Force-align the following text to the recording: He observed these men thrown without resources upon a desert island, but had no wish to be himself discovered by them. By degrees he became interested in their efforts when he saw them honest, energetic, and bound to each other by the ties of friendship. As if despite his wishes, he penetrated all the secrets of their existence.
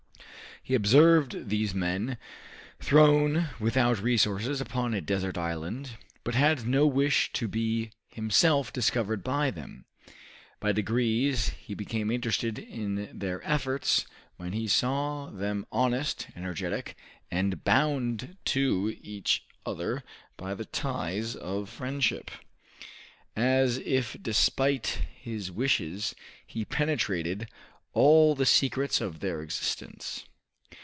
He 0.63 0.75
observed 0.75 1.49
these 1.49 1.73
men 1.73 2.19
thrown 2.79 3.49
without 3.59 3.99
resources 3.99 4.61
upon 4.61 4.93
a 4.93 5.01
desert 5.01 5.35
island, 5.35 5.97
but 6.23 6.35
had 6.35 6.67
no 6.67 6.85
wish 6.85 7.33
to 7.33 7.47
be 7.47 7.89
himself 8.09 8.71
discovered 8.71 9.23
by 9.23 9.49
them. 9.49 9.85
By 10.59 10.71
degrees 10.71 11.49
he 11.59 11.73
became 11.73 12.11
interested 12.11 12.59
in 12.59 13.17
their 13.17 13.41
efforts 13.43 14.05
when 14.37 14.53
he 14.53 14.67
saw 14.67 15.31
them 15.31 15.65
honest, 15.71 16.27
energetic, 16.35 16.95
and 17.31 17.63
bound 17.63 18.37
to 18.45 18.95
each 19.01 19.43
other 19.65 20.03
by 20.37 20.53
the 20.53 20.65
ties 20.65 21.35
of 21.35 21.69
friendship. 21.71 22.29
As 23.35 23.79
if 23.79 24.15
despite 24.21 24.99
his 25.19 25.51
wishes, 25.51 26.13
he 26.45 26.65
penetrated 26.65 27.49
all 27.93 28.35
the 28.35 28.45
secrets 28.45 29.01
of 29.01 29.21
their 29.21 29.41
existence. 29.41 30.25